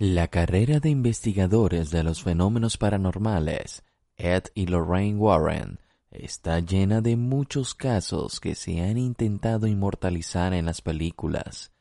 [0.00, 3.82] La carrera de investigadores de los fenómenos paranormales,
[4.16, 5.80] Ed y Lorraine Warren,
[6.12, 11.72] está llena de muchos casos que se han intentado inmortalizar en las películas,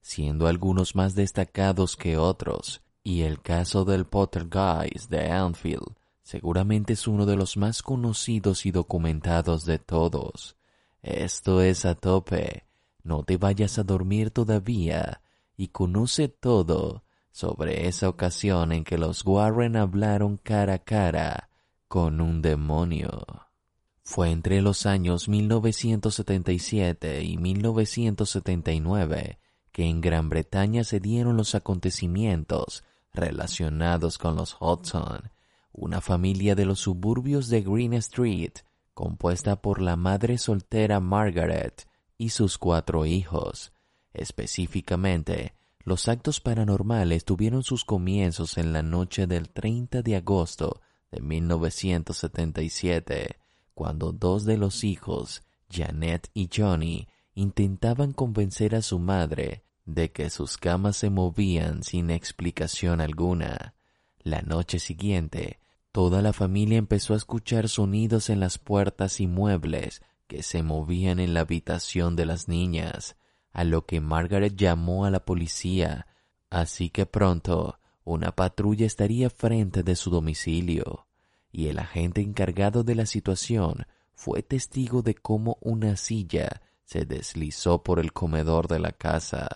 [0.00, 7.06] siendo algunos más destacados que otros, y el caso del Pottergeist de Anfield seguramente es
[7.06, 10.56] uno de los más conocidos y documentados de todos.
[11.02, 12.64] Esto es a tope,
[13.02, 15.20] no te vayas a dormir todavía
[15.58, 17.02] y conoce todo
[17.36, 21.50] sobre esa ocasión en que los Warren hablaron cara a cara
[21.86, 23.26] con un demonio.
[24.02, 29.38] Fue entre los años 1977 y 1979
[29.70, 35.30] que en Gran Bretaña se dieron los acontecimientos relacionados con los Hudson,
[35.72, 38.54] una familia de los suburbios de Green Street,
[38.94, 43.74] compuesta por la madre soltera Margaret y sus cuatro hijos.
[44.14, 45.55] Específicamente,
[45.86, 50.80] los actos paranormales tuvieron sus comienzos en la noche del 30 de agosto
[51.12, 53.36] de 1977,
[53.72, 60.28] cuando dos de los hijos, Janet y Johnny, intentaban convencer a su madre de que
[60.28, 63.76] sus camas se movían sin explicación alguna.
[64.18, 65.60] La noche siguiente,
[65.92, 71.20] toda la familia empezó a escuchar sonidos en las puertas y muebles que se movían
[71.20, 73.14] en la habitación de las niñas
[73.56, 76.06] a lo que Margaret llamó a la policía,
[76.50, 81.06] así que pronto una patrulla estaría frente de su domicilio,
[81.50, 87.82] y el agente encargado de la situación fue testigo de cómo una silla se deslizó
[87.82, 89.48] por el comedor de la casa.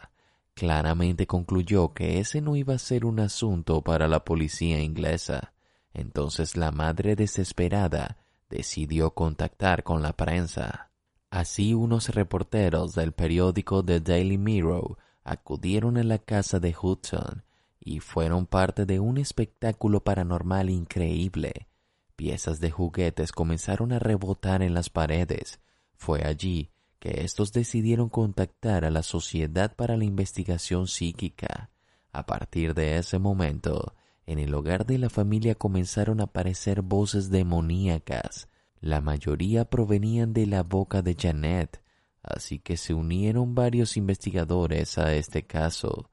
[0.54, 5.52] Claramente concluyó que ese no iba a ser un asunto para la policía inglesa.
[5.92, 8.16] Entonces la madre desesperada
[8.48, 10.89] decidió contactar con la prensa.
[11.30, 17.44] Así unos reporteros del periódico The Daily Mirror acudieron a la casa de Hudson
[17.78, 21.68] y fueron parte de un espectáculo paranormal increíble.
[22.16, 25.60] Piezas de juguetes comenzaron a rebotar en las paredes.
[25.94, 31.70] Fue allí que estos decidieron contactar a la Sociedad para la Investigación Psíquica.
[32.12, 33.94] A partir de ese momento,
[34.26, 38.49] en el hogar de la familia comenzaron a aparecer voces demoníacas,
[38.80, 41.82] la mayoría provenían de la boca de Janet,
[42.22, 46.10] así que se unieron varios investigadores a este caso,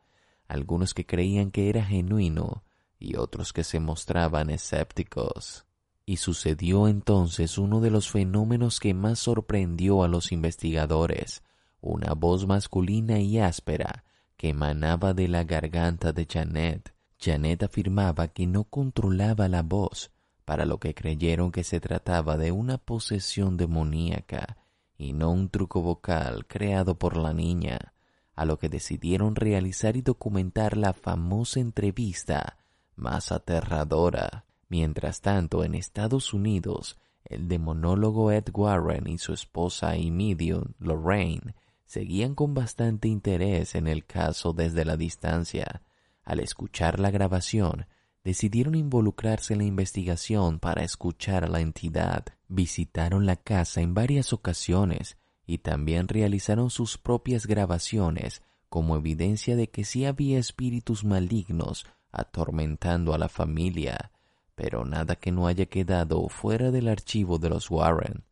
[0.47, 2.63] algunos que creían que era genuino
[3.00, 5.66] y otros que se mostraban escépticos.
[6.05, 11.44] Y sucedió entonces uno de los fenómenos que más sorprendió a los investigadores,
[11.81, 14.05] una voz masculina y áspera
[14.38, 16.94] que emanaba de la garganta de Janet.
[17.19, 20.11] Janet afirmaba que no controlaba la voz,
[20.47, 24.56] para lo que creyeron que se trataba de una posesión demoníaca
[24.97, 27.94] y no un truco vocal creado por la niña,
[28.34, 32.59] a lo que decidieron realizar y documentar la famosa entrevista
[32.96, 34.46] más aterradora.
[34.69, 41.56] Mientras tanto, en Estados Unidos, el demonólogo Ed Warren y su esposa y medium Lorraine
[41.85, 45.81] seguían con bastante interés en el caso desde la distancia.
[46.24, 47.85] Al escuchar la grabación,
[48.27, 52.25] decidieron involucrarse en la investigación para escuchar a la entidad.
[52.49, 59.69] Visitaron la casa en varias ocasiones y también realizaron sus propias grabaciones como evidencia de
[59.69, 64.11] que sí había espíritus malignos atormentando a la familia,
[64.55, 68.25] pero nada que no haya quedado fuera del archivo de los Warren.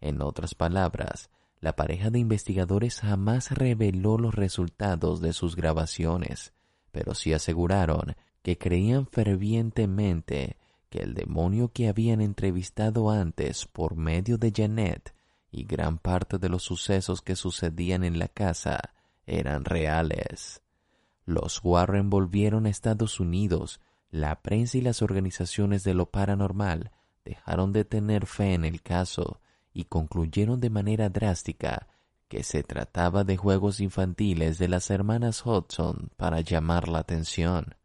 [0.00, 1.28] En otras palabras,
[1.58, 6.52] la pareja de investigadores jamás reveló los resultados de sus grabaciones,
[6.92, 10.56] pero sí aseguraron que creían fervientemente
[10.88, 15.14] que el demonio que habían entrevistado antes por medio de Janet
[15.52, 18.92] y gran parte de los sucesos que sucedían en la casa
[19.26, 20.62] eran reales.
[21.24, 23.80] Los Warren volvieron a Estados Unidos,
[24.10, 26.90] la prensa y las organizaciones de lo paranormal
[27.24, 29.40] dejaron de tener fe en el caso
[29.72, 31.86] y concluyeron de manera drástica
[32.28, 37.76] que se trataba de juegos infantiles de las hermanas Hudson para llamar la atención.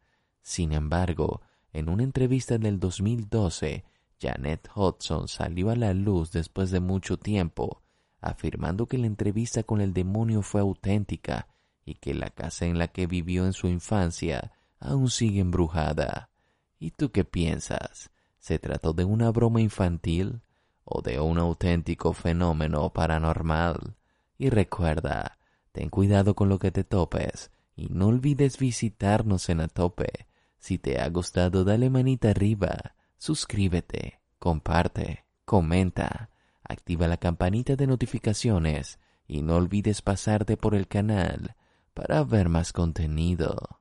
[0.46, 1.42] Sin embargo,
[1.72, 3.84] en una entrevista del 2012,
[4.20, 7.82] Janet Hudson salió a la luz después de mucho tiempo,
[8.20, 11.48] afirmando que la entrevista con el demonio fue auténtica
[11.84, 16.30] y que la casa en la que vivió en su infancia aún sigue embrujada.
[16.78, 18.12] ¿Y tú qué piensas?
[18.38, 20.42] ¿Se trató de una broma infantil
[20.84, 23.96] o de un auténtico fenómeno paranormal?
[24.38, 25.38] Y recuerda,
[25.72, 30.25] ten cuidado con lo que te topes y no olvides visitarnos en Atope
[30.66, 36.30] si te ha gustado, dale manita arriba, suscríbete, comparte, comenta,
[36.64, 38.98] activa la campanita de notificaciones
[39.28, 41.54] y no olvides pasarte por el canal
[41.94, 43.80] para ver más contenido.